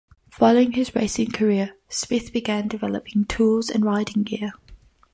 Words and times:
Following 0.31 0.71
his 0.71 0.95
racing 0.95 1.29
career, 1.29 1.75
Smith 1.87 2.33
began 2.33 2.67
developing 2.67 3.23
tools 3.25 3.69
and 3.69 3.85
riding 3.85 4.23
gear. 4.23 4.53